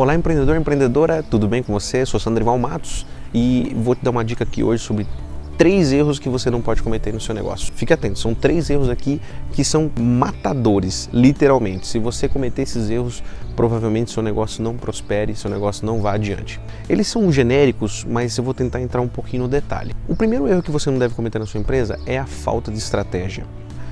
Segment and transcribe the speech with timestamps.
[0.00, 2.06] Olá, empreendedor, empreendedora, tudo bem com você?
[2.06, 3.04] Sou Sandrival Matos
[3.34, 5.06] e vou te dar uma dica aqui hoje sobre
[5.58, 7.70] três erros que você não pode cometer no seu negócio.
[7.76, 9.20] Fique atento, são três erros aqui
[9.52, 11.86] que são matadores, literalmente.
[11.86, 13.22] Se você cometer esses erros,
[13.54, 16.58] provavelmente seu negócio não prospere, seu negócio não vá adiante.
[16.88, 19.94] Eles são genéricos, mas eu vou tentar entrar um pouquinho no detalhe.
[20.08, 22.78] O primeiro erro que você não deve cometer na sua empresa é a falta de
[22.78, 23.44] estratégia.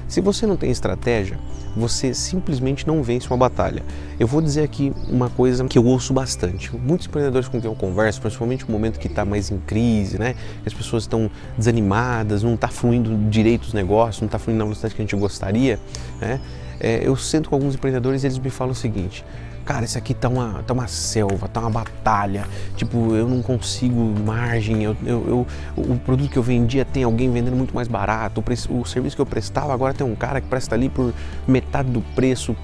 [0.09, 1.39] Se você não tem estratégia,
[1.77, 3.85] você simplesmente não vence uma batalha.
[4.19, 6.75] Eu vou dizer aqui uma coisa que eu ouço bastante.
[6.75, 10.35] Muitos empreendedores com quem eu converso, principalmente no momento que está mais em crise, né?
[10.65, 14.95] As pessoas estão desanimadas, não está fluindo direito os negócios, não está fluindo na velocidade
[14.95, 15.79] que a gente gostaria,
[16.21, 16.41] né?
[16.81, 19.25] É, eu sento com alguns empreendedores e eles me falam o seguinte:
[19.69, 22.49] cara, isso aqui tá uma, tá uma selva, tá uma batalha.
[22.75, 24.83] Tipo, eu não consigo margem.
[24.83, 25.47] Eu, eu,
[25.77, 28.43] eu o produto que eu vendia tem alguém vendendo muito mais barato.
[28.71, 31.13] O, o, serviço que eu prestava agora tem um cara que presta ali por
[31.47, 32.57] metade do preço.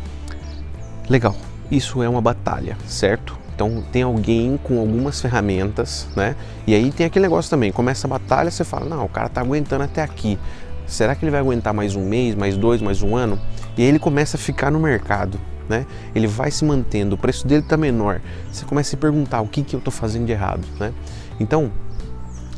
[1.07, 1.37] Legal,
[1.71, 3.37] isso é uma batalha, certo?
[3.55, 6.35] Então tem alguém com algumas ferramentas, né?
[6.67, 9.43] E aí tem aquele negócio também, começa a batalha, você fala, não, o cara tá
[9.43, 10.39] aguentando até aqui.
[10.87, 13.39] Será que ele vai aguentar mais um mês, mais dois, mais um ano?
[13.77, 15.87] E aí ele começa a ficar no mercado né?
[16.15, 18.21] Ele vai se mantendo, o preço dele está menor.
[18.53, 20.93] Você começa a se perguntar o que, que eu estou fazendo de errado, né?
[21.39, 21.71] Então,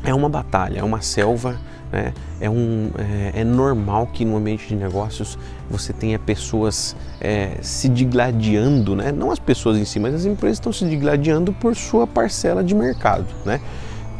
[0.04, 1.58] é uma batalha, é uma selva,
[1.92, 2.12] né?
[2.40, 5.38] é, um, é, é, normal que no ambiente de negócios
[5.70, 9.10] você tenha pessoas é, se digladiando, né?
[9.12, 12.74] não as pessoas em si, mas as empresas estão se digladiando por sua parcela de
[12.74, 13.26] mercado.
[13.44, 13.60] Né?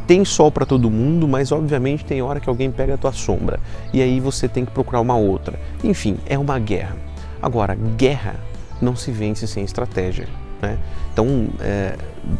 [0.05, 3.59] Tem sol para todo mundo, mas obviamente tem hora que alguém pega a tua sombra
[3.93, 5.59] e aí você tem que procurar uma outra.
[5.83, 6.95] Enfim, é uma guerra.
[7.41, 8.35] Agora, guerra
[8.81, 10.27] não se vence sem estratégia.
[10.61, 10.77] Né?
[11.13, 11.95] Então, é,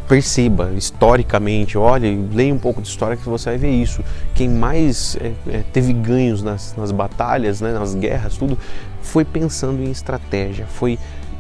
[0.08, 4.04] perceba historicamente, olhe, leia um pouco de história que você vai ver isso.
[4.36, 8.58] Quem mais é, é, teve ganhos nas, nas batalhas, né, nas guerras, tudo,
[9.02, 11.00] foi pensando em estratégia, foi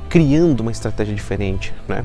[0.09, 1.73] criando uma estratégia diferente.
[1.88, 2.03] Né?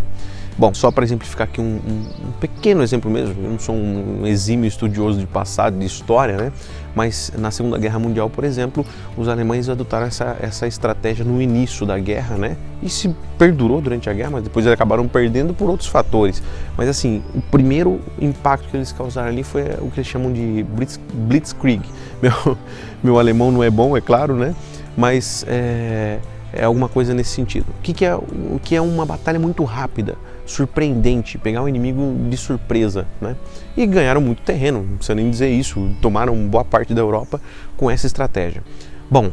[0.56, 4.26] Bom, só para exemplificar aqui um, um, um, pequeno exemplo mesmo, eu não sou um
[4.26, 6.52] exímio estudioso de passado, de história, né?
[6.94, 8.84] mas na Segunda Guerra Mundial, por exemplo,
[9.16, 12.56] os alemães adotaram essa, essa estratégia no início da guerra, né?
[12.82, 16.42] e se perdurou durante a guerra, mas depois eles acabaram perdendo por outros fatores.
[16.76, 20.64] Mas assim, o primeiro impacto que eles causaram ali foi o que eles chamam de
[20.68, 21.82] Blitz, Blitzkrieg.
[22.22, 22.56] Meu,
[23.02, 24.54] meu alemão não é bom, é claro, né?
[24.96, 26.18] mas é,
[26.52, 27.66] é alguma coisa nesse sentido.
[27.78, 32.14] O que, que, é, o que é uma batalha muito rápida, surpreendente, pegar o inimigo
[32.28, 33.36] de surpresa, né?
[33.76, 37.40] E ganharam muito terreno, não precisa nem dizer isso, tomaram boa parte da Europa
[37.76, 38.62] com essa estratégia.
[39.10, 39.30] Bom,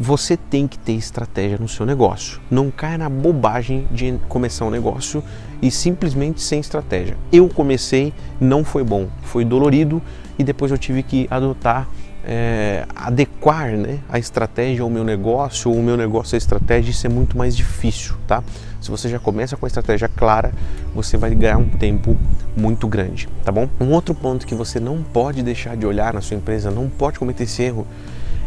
[0.00, 2.40] você tem que ter estratégia no seu negócio.
[2.48, 5.24] Não caia na bobagem de começar um negócio
[5.60, 7.16] e simplesmente sem estratégia.
[7.32, 10.00] Eu comecei, não foi bom, foi dolorido
[10.38, 11.88] e depois eu tive que adotar
[12.24, 17.06] é, adequar né, a estratégia ao meu negócio ou o meu negócio à estratégia, isso
[17.06, 18.42] é muito mais difícil, tá?
[18.80, 20.52] Se você já começa com a estratégia clara,
[20.94, 22.16] você vai ganhar um tempo
[22.56, 23.68] muito grande, tá bom?
[23.80, 27.18] Um outro ponto que você não pode deixar de olhar na sua empresa, não pode
[27.18, 27.86] cometer esse erro,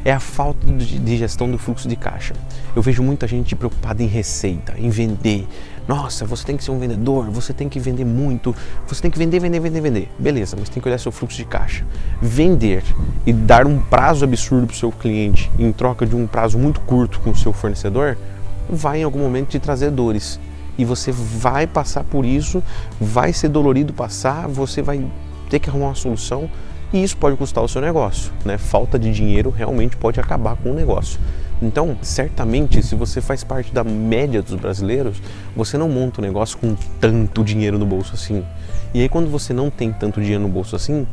[0.04, 2.34] é a falta de gestão do fluxo de caixa.
[2.76, 5.48] Eu vejo muita gente preocupada em receita, em vender.
[5.92, 8.56] Nossa, você tem que ser um vendedor, você tem que vender muito,
[8.88, 10.10] você tem que vender, vender, vender, vender.
[10.18, 11.86] Beleza, mas tem que olhar seu fluxo de caixa.
[12.22, 12.82] Vender
[13.26, 16.80] e dar um prazo absurdo para o seu cliente em troca de um prazo muito
[16.80, 18.18] curto com o seu fornecedor
[18.70, 20.40] vai em algum momento te trazer dores.
[20.78, 22.64] E você vai passar por isso,
[22.98, 25.06] vai ser dolorido passar, você vai
[25.50, 26.50] ter que arrumar uma solução
[26.94, 28.32] e isso pode custar o seu negócio.
[28.46, 28.58] Né?
[28.58, 31.20] Falta de dinheiro realmente pode acabar com o negócio.
[31.62, 35.22] Então, certamente, se você faz parte da média dos brasileiros,
[35.56, 38.44] você não monta um negócio com tanto dinheiro no bolso assim.
[38.94, 41.06] E aí, quando você não tem tanto dinheiro no bolso assim,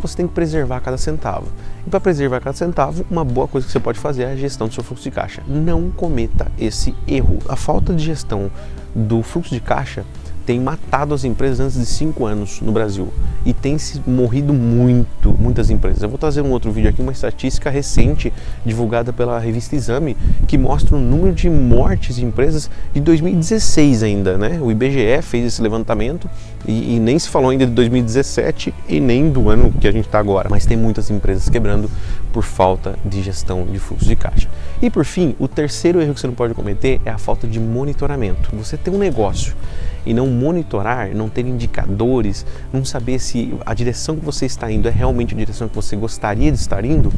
[0.00, 1.46] você tem que preservar cada centavo.
[1.86, 4.68] E para preservar cada centavo, uma boa coisa que você pode fazer é a gestão
[4.68, 5.42] do seu fluxo de caixa.
[5.46, 7.38] Não cometa esse erro.
[7.48, 8.50] A falta de gestão
[8.94, 10.04] do fluxo de caixa
[10.46, 13.12] tem matado as empresas antes de cinco anos no Brasil
[13.44, 16.02] e tem se morrido muito, muitas empresas.
[16.02, 18.32] Eu vou trazer um outro vídeo aqui, uma estatística recente
[18.64, 20.16] divulgada pela revista Exame
[20.46, 24.58] que mostra o número de mortes de empresas de 2016 ainda, né?
[24.60, 26.28] O IBGE fez esse levantamento
[26.66, 30.06] e, e nem se falou ainda de 2017 e nem do ano que a gente
[30.06, 31.90] está agora, mas tem muitas empresas quebrando
[32.34, 34.48] por falta de gestão de fluxo de caixa.
[34.82, 37.60] E por fim, o terceiro erro que você não pode cometer é a falta de
[37.60, 38.50] monitoramento.
[38.56, 39.54] Você tem um negócio
[40.06, 44.88] e não monitorar, não ter indicadores, não saber se a direção que você está indo
[44.88, 47.12] é realmente a direção que você gostaria de estar indo,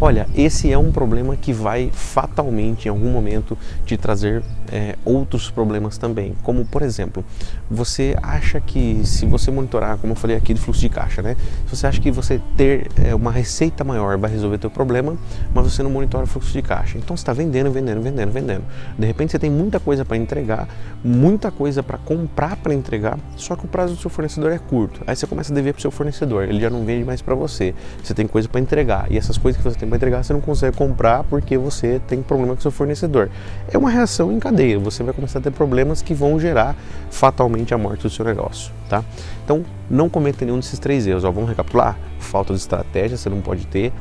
[0.00, 3.56] olha, esse é um problema que vai fatalmente em algum momento
[3.86, 7.24] te trazer é, outros problemas também, como por exemplo,
[7.70, 11.36] você acha que se você monitorar, como eu falei aqui de fluxo de caixa, né?
[11.68, 15.16] Você acha que você ter é, uma receita maior vai resolver teu problema,
[15.54, 16.98] mas você não monitora o fluxo de caixa.
[16.98, 18.64] Então você está vendendo, vendendo, vendendo, vendendo.
[18.98, 20.68] De repente você tem muita coisa para entregar,
[21.04, 25.02] muita coisa para comprar para entregar, só que o prazo do seu fornecedor é curto.
[25.06, 27.34] Aí você começa a dever para o seu fornecedor, ele já não vende mais para
[27.34, 27.74] você.
[28.02, 30.40] Você tem coisa para entregar e essas coisas que você tem para entregar você não
[30.40, 33.28] consegue comprar porque você tem problema com o seu fornecedor.
[33.70, 34.78] É uma reação em cadeia.
[34.78, 36.76] Você vai começar a ter problemas que vão gerar
[37.10, 39.04] fatalmente a morte do seu negócio, tá?
[39.44, 41.24] Então não cometa nenhum desses três erros.
[41.24, 43.92] Ó, vamos recapitular: falta de estratégia, você não pode ter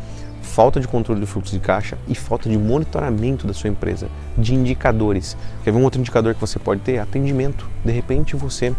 [0.53, 4.53] falta de controle do fluxo de caixa e falta de monitoramento da sua empresa, de
[4.53, 5.37] indicadores.
[5.63, 6.99] Quer ver um outro indicador que você pode ter?
[6.99, 7.69] Atendimento.
[7.85, 8.73] De repente você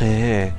[0.00, 0.50] é,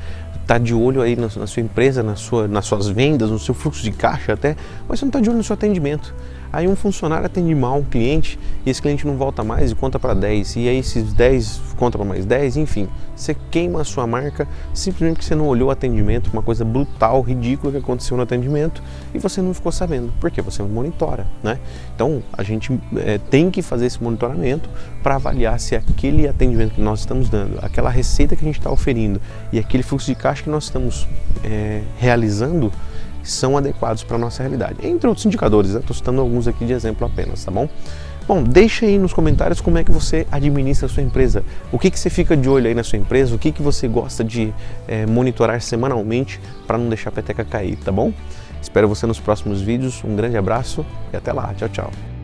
[0.46, 3.56] tá de olho aí na, na, sua empresa, na sua, nas suas vendas, no seu
[3.56, 4.56] fluxo de caixa até,
[4.88, 6.14] mas você não está de olho no seu atendimento.
[6.52, 10.00] Aí um funcionário atende mal um cliente e esse cliente não volta mais e conta
[10.00, 14.06] para 10, e aí esses 10 conta para mais 10, enfim, você queima a sua
[14.08, 18.24] marca simplesmente porque você não olhou o atendimento, uma coisa brutal, ridícula que aconteceu no
[18.24, 18.82] atendimento
[19.14, 21.60] e você não ficou sabendo, porque você não monitora, né?
[21.96, 24.70] Então a gente é, tem que fazer esse monitoramento
[25.04, 28.72] para avaliar se aquele atendimento que nós estamos dando, aquela receita que a gente está
[28.72, 29.22] oferindo
[29.52, 31.08] e aquele fluxo de caixa que nós estamos
[31.44, 32.72] é, realizando
[33.30, 34.86] são adequados para a nossa realidade.
[34.86, 37.70] Entre outros indicadores, estou citando alguns aqui de exemplo apenas, tá bom?
[38.28, 41.44] Bom, deixa aí nos comentários como é que você administra a sua empresa.
[41.72, 43.88] O que, que você fica de olho aí na sua empresa, o que, que você
[43.88, 44.54] gosta de
[44.88, 48.14] é, monitorar semanalmente para não deixar a peteca cair, tá bom?
[48.62, 50.04] Espero você nos próximos vídeos.
[50.04, 51.52] Um grande abraço e até lá.
[51.56, 52.19] Tchau, tchau.